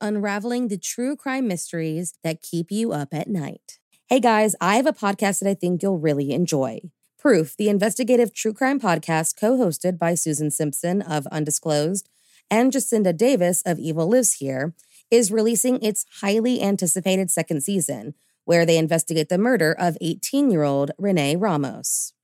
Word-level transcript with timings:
unraveling 0.00 0.68
the 0.68 0.78
true 0.78 1.16
crime 1.16 1.48
mysteries 1.48 2.14
that 2.22 2.42
keep 2.42 2.70
you 2.70 2.92
up 2.92 3.12
at 3.12 3.28
night. 3.28 3.78
Hey 4.06 4.20
guys, 4.20 4.54
I 4.60 4.76
have 4.76 4.86
a 4.86 4.92
podcast 4.92 5.40
that 5.40 5.48
I 5.48 5.54
think 5.54 5.82
you'll 5.82 5.98
really 5.98 6.32
enjoy. 6.32 6.80
Proof, 7.18 7.56
the 7.56 7.68
investigative 7.68 8.34
true 8.34 8.52
crime 8.52 8.78
podcast 8.78 9.40
co 9.40 9.56
hosted 9.56 9.98
by 9.98 10.14
Susan 10.14 10.50
Simpson 10.50 11.00
of 11.00 11.26
Undisclosed 11.28 12.08
and 12.50 12.72
Jacinda 12.72 13.16
Davis 13.16 13.62
of 13.64 13.78
Evil 13.78 14.08
Lives 14.08 14.34
Here, 14.34 14.74
is 15.10 15.32
releasing 15.32 15.82
its 15.82 16.04
highly 16.20 16.62
anticipated 16.62 17.30
second 17.30 17.62
season, 17.62 18.14
where 18.44 18.66
they 18.66 18.78
investigate 18.78 19.28
the 19.28 19.38
murder 19.38 19.74
of 19.78 19.96
18 20.00 20.50
year 20.50 20.62
old 20.62 20.90
Renee 20.98 21.36
Ramos. 21.36 22.12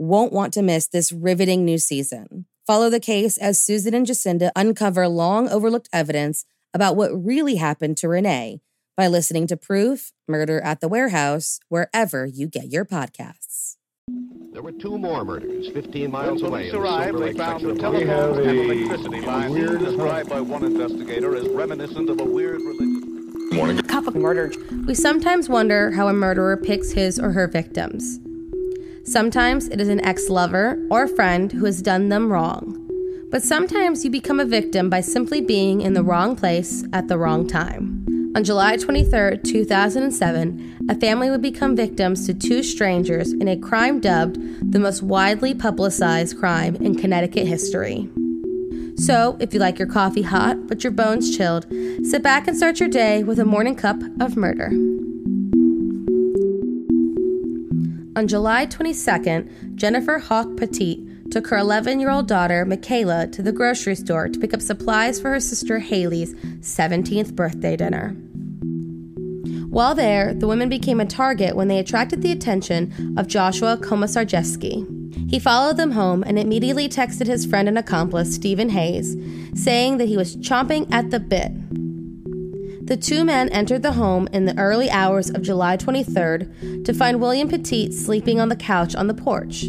won't 0.00 0.32
want 0.32 0.54
to 0.54 0.62
miss 0.62 0.86
this 0.86 1.12
riveting 1.12 1.62
new 1.62 1.76
season. 1.76 2.46
Follow 2.66 2.88
the 2.88 3.00
case 3.00 3.36
as 3.36 3.60
Susan 3.60 3.92
and 3.92 4.06
Jacinda 4.06 4.50
uncover 4.56 5.06
long 5.06 5.46
overlooked 5.48 5.90
evidence 5.92 6.46
about 6.72 6.96
what 6.96 7.10
really 7.10 7.56
happened 7.56 7.98
to 7.98 8.08
Renee 8.08 8.62
by 8.96 9.08
listening 9.08 9.46
to 9.48 9.58
Proof 9.58 10.12
Murder 10.26 10.58
at 10.62 10.80
the 10.80 10.88
Warehouse 10.88 11.60
wherever 11.68 12.24
you 12.24 12.46
get 12.46 12.72
your 12.72 12.86
podcasts. 12.86 13.76
There 14.52 14.62
were 14.62 14.72
two 14.72 14.96
more 14.98 15.22
murders 15.22 15.68
15 15.68 16.10
miles 16.10 16.42
when 16.42 16.50
away. 16.50 16.70
police 16.70 16.72
in 16.72 16.80
arrived, 16.80 17.10
Silver 17.10 17.24
they 17.26 17.32
found 17.34 17.60
section 17.60 17.68
the 17.68 17.86
of 17.86 17.92
Los 17.92 18.02
telephones 18.02 18.38
and 18.38 18.48
Angeles. 18.48 18.78
electricity 18.78 19.20
lines 19.26 19.84
described 19.84 20.30
by 20.30 20.40
one 20.40 20.64
investigator 20.64 21.36
as 21.36 21.46
reminiscent 21.48 22.08
of 22.08 22.20
a 22.20 22.24
weird 22.24 22.62
religion. 22.62 23.50
Morning. 23.52 23.78
Cup 23.82 24.06
of 24.06 24.14
murder. 24.14 24.50
We 24.86 24.94
sometimes 24.94 25.50
wonder 25.50 25.90
how 25.90 26.08
a 26.08 26.14
murderer 26.14 26.56
picks 26.56 26.92
his 26.92 27.18
or 27.18 27.32
her 27.32 27.46
victims. 27.46 28.18
Sometimes 29.04 29.68
it 29.68 29.80
is 29.80 29.88
an 29.88 30.04
ex 30.04 30.28
lover 30.28 30.78
or 30.90 31.08
friend 31.08 31.52
who 31.52 31.64
has 31.64 31.82
done 31.82 32.10
them 32.10 32.30
wrong. 32.30 32.76
But 33.30 33.42
sometimes 33.42 34.04
you 34.04 34.10
become 34.10 34.40
a 34.40 34.44
victim 34.44 34.90
by 34.90 35.00
simply 35.00 35.40
being 35.40 35.80
in 35.80 35.94
the 35.94 36.02
wrong 36.02 36.36
place 36.36 36.84
at 36.92 37.08
the 37.08 37.16
wrong 37.16 37.46
time. 37.46 38.04
On 38.36 38.44
July 38.44 38.76
23, 38.76 39.38
2007, 39.38 40.86
a 40.88 40.94
family 40.94 41.30
would 41.30 41.42
become 41.42 41.74
victims 41.74 42.26
to 42.26 42.34
two 42.34 42.62
strangers 42.62 43.32
in 43.32 43.48
a 43.48 43.56
crime 43.56 44.00
dubbed 44.00 44.38
the 44.72 44.78
most 44.78 45.02
widely 45.02 45.54
publicized 45.54 46.38
crime 46.38 46.76
in 46.76 46.94
Connecticut 46.94 47.46
history. 47.46 48.08
So, 48.96 49.36
if 49.40 49.54
you 49.54 49.60
like 49.60 49.78
your 49.78 49.88
coffee 49.88 50.22
hot 50.22 50.68
but 50.68 50.84
your 50.84 50.92
bones 50.92 51.36
chilled, 51.36 51.66
sit 52.04 52.22
back 52.22 52.46
and 52.46 52.56
start 52.56 52.80
your 52.80 52.88
day 52.88 53.24
with 53.24 53.38
a 53.38 53.44
morning 53.44 53.74
cup 53.74 54.00
of 54.20 54.36
murder. 54.36 54.70
On 58.20 58.28
July 58.28 58.66
22nd, 58.66 59.76
Jennifer 59.76 60.18
Hawke 60.18 60.54
Petit 60.58 61.02
took 61.30 61.46
her 61.46 61.56
11 61.56 62.00
year 62.00 62.10
old 62.10 62.28
daughter, 62.28 62.66
Michaela, 62.66 63.26
to 63.28 63.40
the 63.40 63.50
grocery 63.50 63.94
store 63.94 64.28
to 64.28 64.38
pick 64.38 64.52
up 64.52 64.60
supplies 64.60 65.18
for 65.18 65.30
her 65.30 65.40
sister 65.40 65.78
Hayley's 65.78 66.34
17th 66.34 67.34
birthday 67.34 67.78
dinner. 67.78 68.10
While 69.70 69.94
there, 69.94 70.34
the 70.34 70.46
women 70.46 70.68
became 70.68 71.00
a 71.00 71.06
target 71.06 71.56
when 71.56 71.68
they 71.68 71.78
attracted 71.78 72.20
the 72.20 72.30
attention 72.30 73.14
of 73.16 73.26
Joshua 73.26 73.78
Komisarjevsky. 73.78 75.30
He 75.30 75.38
followed 75.38 75.78
them 75.78 75.92
home 75.92 76.22
and 76.22 76.38
immediately 76.38 76.90
texted 76.90 77.26
his 77.26 77.46
friend 77.46 77.68
and 77.68 77.78
accomplice, 77.78 78.34
Steven 78.34 78.68
Hayes, 78.68 79.16
saying 79.54 79.96
that 79.96 80.08
he 80.08 80.18
was 80.18 80.36
chomping 80.36 80.92
at 80.92 81.10
the 81.10 81.20
bit. 81.20 81.52
The 82.90 82.96
two 82.96 83.24
men 83.24 83.50
entered 83.50 83.84
the 83.84 83.92
home 83.92 84.28
in 84.32 84.46
the 84.46 84.58
early 84.58 84.90
hours 84.90 85.30
of 85.30 85.42
July 85.42 85.76
23rd 85.76 86.84
to 86.84 86.92
find 86.92 87.20
William 87.20 87.48
Petit 87.48 87.92
sleeping 87.92 88.40
on 88.40 88.48
the 88.48 88.56
couch 88.56 88.96
on 88.96 89.06
the 89.06 89.14
porch. 89.14 89.66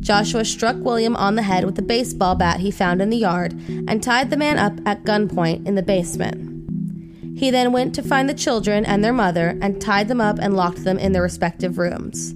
Joshua 0.00 0.44
struck 0.44 0.76
William 0.76 1.16
on 1.16 1.36
the 1.36 1.42
head 1.42 1.64
with 1.64 1.78
a 1.78 1.82
baseball 1.82 2.34
bat 2.34 2.60
he 2.60 2.70
found 2.70 3.00
in 3.00 3.08
the 3.08 3.16
yard 3.16 3.54
and 3.88 4.02
tied 4.02 4.28
the 4.28 4.36
man 4.36 4.58
up 4.58 4.74
at 4.84 5.04
gunpoint 5.04 5.66
in 5.66 5.74
the 5.74 5.82
basement. 5.82 7.38
He 7.38 7.50
then 7.50 7.72
went 7.72 7.94
to 7.94 8.02
find 8.02 8.28
the 8.28 8.34
children 8.34 8.84
and 8.84 9.02
their 9.02 9.14
mother 9.14 9.58
and 9.62 9.80
tied 9.80 10.08
them 10.08 10.20
up 10.20 10.38
and 10.38 10.54
locked 10.54 10.84
them 10.84 10.98
in 10.98 11.12
their 11.12 11.22
respective 11.22 11.78
rooms. 11.78 12.34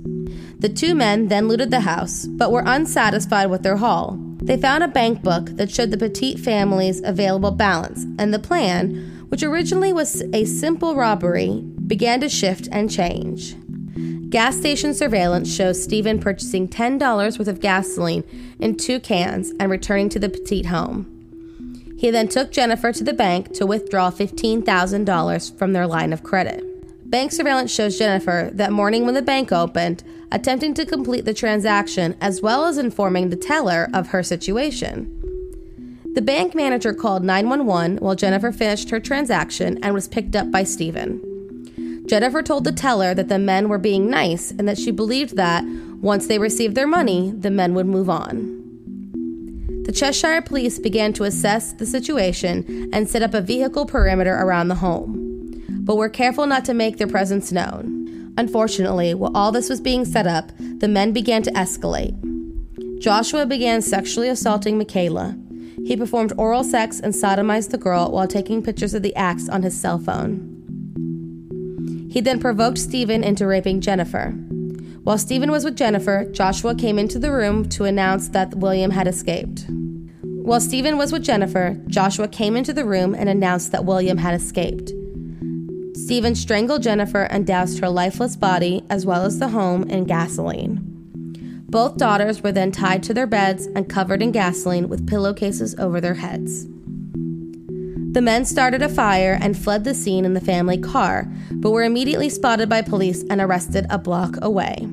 The 0.59 0.71
two 0.71 0.95
men 0.95 1.29
then 1.29 1.49
looted 1.49 1.71
the 1.71 1.81
house, 1.81 2.25
but 2.25 2.51
were 2.51 2.65
unsatisfied 2.65 3.51
with 3.51 3.63
their 3.63 3.77
haul. 3.77 4.19
They 4.39 4.57
found 4.57 4.83
a 4.83 4.89
bank 4.89 5.21
book 5.21 5.51
that 5.57 5.71
showed 5.71 5.91
the 5.91 5.99
Petit 5.99 6.39
family's 6.39 7.03
available 7.03 7.51
balance, 7.51 8.07
and 8.19 8.33
the 8.33 8.39
plan, 8.39 9.14
which 9.35 9.43
originally 9.43 9.93
was 9.93 10.23
a 10.33 10.45
simple 10.45 10.95
robbery, 10.95 11.61
began 11.89 12.21
to 12.21 12.29
shift 12.29 12.69
and 12.71 12.89
change. 12.89 13.57
Gas 14.31 14.57
station 14.57 14.95
surveillance 14.95 15.53
shows 15.53 15.83
Steven 15.83 16.21
purchasing 16.21 16.69
$10 16.69 17.37
worth 17.37 17.49
of 17.49 17.59
gasoline 17.59 18.23
in 18.61 18.77
two 18.77 19.01
cans 19.01 19.53
and 19.59 19.73
returning 19.73 20.09
to 20.09 20.21
the 20.21 20.29
Petit 20.29 20.63
home. 20.63 21.97
He 21.99 22.13
then 22.13 22.29
took 22.29 22.53
Jennifer 22.53 22.93
to 22.93 23.03
the 23.03 23.13
bank 23.13 23.53
to 23.55 23.67
withdraw 23.67 24.09
$15,000 24.13 25.59
from 25.59 25.73
their 25.73 25.89
line 25.89 26.13
of 26.13 26.23
credit. 26.23 26.63
Bank 27.11 27.33
surveillance 27.33 27.75
shows 27.75 27.99
Jennifer 27.99 28.51
that 28.53 28.71
morning 28.71 29.05
when 29.05 29.15
the 29.15 29.21
bank 29.21 29.51
opened, 29.51 30.05
attempting 30.31 30.75
to 30.75 30.87
complete 30.87 31.25
the 31.25 31.35
transaction 31.35 32.17
as 32.21 32.41
well 32.41 32.67
as 32.67 32.79
informing 32.79 33.31
the 33.31 33.37
teller 33.37 33.89
of 33.93 34.07
her 34.11 34.23
situation. 34.23 35.24
The 36.15 36.23
bank 36.23 36.55
manager 36.55 36.95
called 36.95 37.25
911 37.25 37.97
while 37.97 38.15
Jennifer 38.15 38.53
finished 38.53 38.91
her 38.91 39.01
transaction 39.01 39.83
and 39.83 39.93
was 39.95 40.07
picked 40.07 40.37
up 40.37 40.51
by 40.51 40.63
Steven. 40.63 42.05
Jennifer 42.07 42.41
told 42.41 42.65
the 42.65 42.73
teller 42.73 43.15
that 43.15 43.29
the 43.29 43.39
men 43.39 43.69
were 43.69 43.79
being 43.79 44.09
nice 44.09 44.53
and 44.53 44.69
that 44.69 44.79
she 44.79 44.93
believed 44.93 45.37
that, 45.37 45.65
once 46.01 46.27
they 46.29 46.39
received 46.39 46.77
their 46.77 46.87
money, 46.87 47.33
the 47.33 47.51
men 47.51 47.75
would 47.75 47.87
move 47.87 48.09
on. 48.09 48.61
The 49.87 49.93
Cheshire 49.93 50.41
police 50.41 50.79
began 50.79 51.13
to 51.15 51.25
assess 51.25 51.73
the 51.73 51.87
situation 51.87 52.91
and 52.93 53.09
set 53.09 53.23
up 53.23 53.35
a 53.35 53.41
vehicle 53.41 53.85
perimeter 53.85 54.35
around 54.35 54.69
the 54.69 54.77
home, 54.77 55.65
but 55.81 55.97
were 55.97 56.09
careful 56.09 56.47
not 56.47 56.65
to 56.67 56.75
make 56.75 56.99
their 56.99 57.09
presence 57.09 57.51
known. 57.51 58.33
Unfortunately, 58.39 59.15
while 59.15 59.37
all 59.37 59.51
this 59.51 59.69
was 59.69 59.81
being 59.81 60.05
set 60.05 60.27
up, 60.27 60.53
the 60.79 60.89
men 60.89 61.13
began 61.13 61.43
to 61.43 61.51
escalate. 61.53 62.15
Joshua 63.01 63.47
began 63.47 63.83
sexually 63.83 64.29
assaulting 64.29 64.79
Michaela. 64.79 65.37
He 65.85 65.97
performed 65.97 66.33
oral 66.39 66.65
sex 66.65 66.99
and 67.01 67.13
sodomized 67.13 67.71
the 67.71 67.79
girl 67.79 68.11
while 68.11 68.27
taking 68.27 68.63
pictures 68.63 68.95
of 68.95 69.03
the 69.03 69.15
acts 69.17 69.49
on 69.49 69.63
his 69.63 69.79
cell 69.79 69.99
phone. 69.99 70.51
He 72.11 72.21
then 72.21 72.41
provoked 72.41 72.79
Steven 72.79 73.25
into 73.25 73.47
raping 73.47 73.81
Jennifer. 73.81 74.31
While 75.03 75.19
Steven 75.19 75.51
was 75.51 75.65
with 75.65 75.77
Jennifer, 75.77 76.25
Joshua 76.33 76.75
came 76.75 76.99
into 76.99 77.19
the 77.19 77.31
room 77.31 77.69
to 77.71 77.85
announce 77.85 78.29
that 78.29 78.55
William 78.55 78.91
had 78.93 79.07
escaped. 79.07 79.67
While 80.23 80.61
Steven 80.61 80.97
was 80.97 81.13
with 81.13 81.25
Jennifer, 81.25 81.81
Joshua 81.89 82.29
came 82.29 82.57
into 82.57 82.73
the 82.73 82.85
room 82.85 83.15
and 83.15 83.29
announced 83.29 83.73
that 83.73 83.85
William 83.85 84.19
had 84.19 84.35
escaped. 84.35 84.93
Steven 85.95 86.35
strangled 86.35 86.83
Jennifer 86.83 87.23
and 87.23 87.47
doused 87.47 87.81
her 87.81 87.89
lifeless 87.89 88.37
body, 88.37 88.85
as 88.91 89.07
well 89.07 89.25
as 89.25 89.39
the 89.39 89.49
home, 89.49 89.85
in 89.85 90.05
gasoline. 90.05 90.84
Both 91.75 91.97
daughters 91.97 92.41
were 92.41 92.53
then 92.53 92.71
tied 92.71 93.03
to 93.03 93.13
their 93.13 93.27
beds 93.27 93.67
and 93.67 93.89
covered 93.89 94.23
in 94.23 94.31
gasoline 94.31 94.89
with 94.89 95.09
pillowcases 95.09 95.75
over 95.75 96.01
their 96.01 96.15
heads. 96.15 96.69
The 98.13 98.23
men 98.23 98.45
started 98.45 98.81
a 98.81 98.89
fire 98.89 99.37
and 99.41 99.59
fled 99.59 99.83
the 99.83 99.93
scene 99.93 100.25
in 100.25 100.35
the 100.35 100.41
family 100.41 100.79
car, 100.79 101.29
but 101.51 101.73
were 101.73 101.83
immediately 101.83 102.29
spotted 102.29 102.69
by 102.69 102.83
police 102.83 103.25
and 103.29 103.41
arrested 103.41 103.87
a 103.91 103.99
block 103.99 104.37
away. 104.41 104.87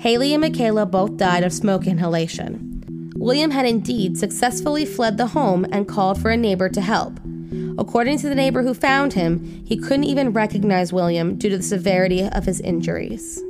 Hayley 0.00 0.34
and 0.34 0.42
Michaela 0.42 0.84
both 0.84 1.16
died 1.16 1.44
of 1.44 1.54
smoke 1.54 1.86
inhalation. 1.86 3.14
William 3.16 3.50
had 3.50 3.64
indeed 3.64 4.18
successfully 4.18 4.84
fled 4.84 5.16
the 5.16 5.28
home 5.28 5.64
and 5.72 5.88
called 5.88 6.20
for 6.20 6.30
a 6.30 6.36
neighbor 6.36 6.68
to 6.68 6.82
help. 6.82 7.18
According 7.78 8.18
to 8.18 8.28
the 8.28 8.34
neighbor 8.34 8.64
who 8.64 8.74
found 8.74 9.14
him, 9.14 9.64
he 9.64 9.78
couldn't 9.78 10.04
even 10.04 10.34
recognize 10.34 10.92
William 10.92 11.36
due 11.36 11.48
to 11.48 11.56
the 11.56 11.62
severity 11.62 12.28
of 12.28 12.44
his 12.44 12.60
injuries. 12.60 13.42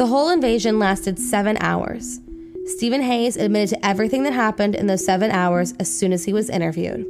The 0.00 0.06
whole 0.06 0.30
invasion 0.30 0.78
lasted 0.78 1.18
seven 1.18 1.58
hours. 1.60 2.22
Steven 2.64 3.02
Hayes 3.02 3.36
admitted 3.36 3.68
to 3.68 3.86
everything 3.86 4.22
that 4.22 4.32
happened 4.32 4.74
in 4.74 4.86
those 4.86 5.04
seven 5.04 5.30
hours 5.30 5.74
as 5.78 5.94
soon 5.94 6.14
as 6.14 6.24
he 6.24 6.32
was 6.32 6.48
interviewed. 6.48 7.04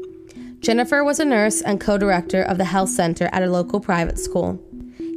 Jennifer 0.59 1.05
was 1.05 1.21
a 1.21 1.25
nurse 1.25 1.63
and 1.63 1.81
co 1.81 1.99
director 1.99 2.43
of 2.43 2.59
the 2.59 2.65
health 2.65 2.89
center 2.89 3.31
at 3.31 3.45
a 3.45 3.47
local 3.49 3.79
private 3.79 4.19
school. 4.19 4.61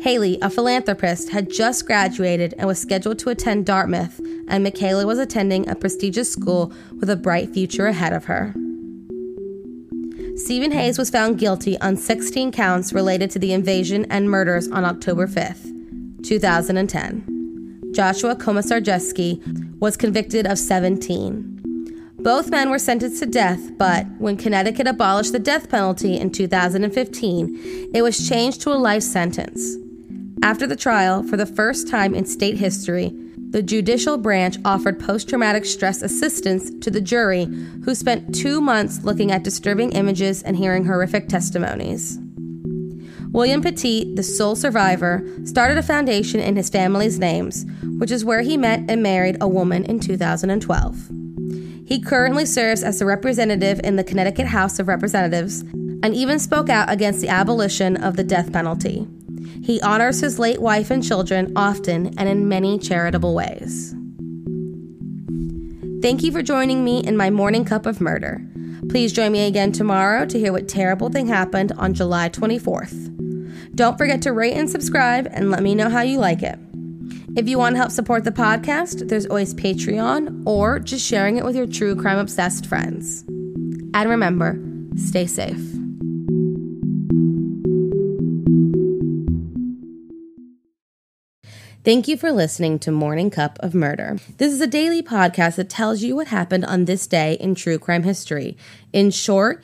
Hayley, 0.01 0.37
a 0.39 0.51
philanthropist, 0.51 1.29
had 1.29 1.49
just 1.49 1.87
graduated 1.87 2.53
and 2.59 2.67
was 2.67 2.79
scheduled 2.79 3.17
to 3.17 3.31
attend 3.31 3.65
Dartmouth, 3.65 4.21
and 4.47 4.63
Michaela 4.63 5.07
was 5.07 5.17
attending 5.17 5.67
a 5.67 5.73
prestigious 5.73 6.31
school 6.31 6.71
with 6.99 7.09
a 7.09 7.15
bright 7.15 7.55
future 7.55 7.87
ahead 7.87 8.13
of 8.13 8.25
her. 8.25 8.53
Steven 10.35 10.73
Hayes 10.73 10.99
was 10.99 11.09
found 11.09 11.39
guilty 11.39 11.75
on 11.81 11.97
16 11.97 12.51
counts 12.51 12.93
related 12.93 13.31
to 13.31 13.39
the 13.39 13.51
invasion 13.51 14.05
and 14.11 14.29
murders 14.29 14.67
on 14.67 14.85
October 14.85 15.25
5th, 15.25 16.23
2010. 16.23 17.32
Joshua 17.93 18.35
Komisarjevsky 18.35 19.79
was 19.79 19.95
convicted 19.95 20.47
of 20.47 20.57
17. 20.57 21.53
Both 22.17 22.49
men 22.49 22.71
were 22.71 22.79
sentenced 22.79 23.21
to 23.21 23.27
death, 23.27 23.77
but 23.77 24.07
when 24.17 24.35
Connecticut 24.35 24.87
abolished 24.87 25.31
the 25.31 25.39
death 25.39 25.69
penalty 25.69 26.17
in 26.17 26.31
2015, 26.31 27.91
it 27.93 28.01
was 28.01 28.27
changed 28.27 28.61
to 28.61 28.71
a 28.71 28.79
life 28.79 29.03
sentence. 29.03 29.75
After 30.41 30.65
the 30.65 30.75
trial, 30.75 31.21
for 31.21 31.37
the 31.37 31.45
first 31.45 31.87
time 31.87 32.15
in 32.15 32.25
state 32.25 32.57
history, 32.57 33.13
the 33.49 33.61
judicial 33.61 34.17
branch 34.17 34.57
offered 34.65 34.99
post 34.99 35.29
traumatic 35.29 35.63
stress 35.63 36.01
assistance 36.01 36.71
to 36.83 36.89
the 36.89 37.01
jury, 37.01 37.45
who 37.85 37.93
spent 37.93 38.33
two 38.33 38.59
months 38.59 39.03
looking 39.03 39.31
at 39.31 39.43
disturbing 39.43 39.91
images 39.91 40.41
and 40.41 40.57
hearing 40.57 40.85
horrific 40.85 41.29
testimonies. 41.29 42.17
William 43.33 43.63
Petit, 43.63 44.13
the 44.13 44.21
sole 44.21 44.55
survivor, 44.55 45.27
started 45.43 45.75
a 45.79 45.83
foundation 45.83 46.39
in 46.39 46.55
his 46.55 46.69
family's 46.69 47.17
names, 47.17 47.65
which 47.97 48.11
is 48.11 48.23
where 48.23 48.41
he 48.41 48.57
met 48.57 48.81
and 48.87 49.01
married 49.01 49.37
a 49.41 49.47
woman 49.47 49.83
in 49.85 49.99
2012. 49.99 51.09
He 51.83 51.99
currently 51.99 52.45
serves 52.45 52.83
as 52.83 53.01
a 53.01 53.07
representative 53.07 53.81
in 53.83 53.95
the 53.95 54.03
Connecticut 54.03 54.45
House 54.45 54.77
of 54.77 54.87
Representatives 54.87 55.61
and 56.03 56.13
even 56.13 56.37
spoke 56.37 56.69
out 56.69 56.91
against 56.91 57.21
the 57.21 57.27
abolition 57.27 57.97
of 57.97 58.17
the 58.17 58.23
death 58.23 58.53
penalty. 58.53 59.07
He 59.63 59.81
honors 59.81 60.19
his 60.19 60.37
late 60.37 60.61
wife 60.61 60.91
and 60.91 61.03
children 61.03 61.53
often 61.55 62.13
and 62.19 62.29
in 62.29 62.47
many 62.47 62.77
charitable 62.77 63.33
ways. 63.33 63.95
Thank 66.03 66.21
you 66.21 66.31
for 66.31 66.43
joining 66.43 66.83
me 66.83 66.99
in 66.99 67.17
my 67.17 67.31
morning 67.31 67.65
cup 67.65 67.87
of 67.87 67.99
murder. 67.99 68.45
Please 68.89 69.11
join 69.11 69.31
me 69.31 69.47
again 69.47 69.71
tomorrow 69.71 70.25
to 70.25 70.37
hear 70.37 70.51
what 70.51 70.67
terrible 70.67 71.09
thing 71.09 71.25
happened 71.25 71.71
on 71.77 71.95
July 71.95 72.29
24th. 72.29 73.12
Don't 73.75 73.97
forget 73.97 74.21
to 74.23 74.33
rate 74.33 74.53
and 74.53 74.69
subscribe 74.69 75.27
and 75.31 75.49
let 75.49 75.63
me 75.63 75.73
know 75.73 75.89
how 75.89 76.01
you 76.01 76.19
like 76.19 76.43
it. 76.43 76.59
If 77.35 77.49
you 77.49 77.57
want 77.57 77.73
to 77.73 77.79
help 77.79 77.91
support 77.91 78.23
the 78.23 78.31
podcast, 78.31 79.09
there's 79.09 79.25
always 79.25 79.55
Patreon 79.55 80.43
or 80.45 80.77
just 80.77 81.03
sharing 81.03 81.37
it 81.37 81.43
with 81.43 81.55
your 81.55 81.65
true 81.65 81.95
crime 81.95 82.19
obsessed 82.19 82.67
friends. 82.67 83.23
And 83.95 84.09
remember, 84.09 84.59
stay 84.95 85.25
safe. 85.25 85.57
Thank 91.83 92.07
you 92.07 92.15
for 92.15 92.31
listening 92.31 92.79
to 92.79 92.91
Morning 92.91 93.29
Cup 93.29 93.57
of 93.59 93.73
Murder. 93.73 94.17
This 94.37 94.53
is 94.53 94.61
a 94.61 94.67
daily 94.67 95.01
podcast 95.01 95.55
that 95.55 95.69
tells 95.69 96.01
you 96.01 96.15
what 96.15 96.27
happened 96.27 96.63
on 96.63 96.85
this 96.85 97.07
day 97.07 97.33
in 97.41 97.55
true 97.55 97.77
crime 97.77 98.03
history. 98.03 98.55
In 98.93 99.11
short, 99.11 99.63